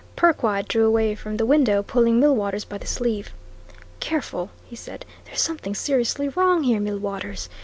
[0.15, 3.31] Perkwite drew away from the window, pulling Millwaters by the sleeve.
[3.99, 5.05] "Careful!" he said.
[5.25, 7.49] "There's something seriously wrong here, Millwaters!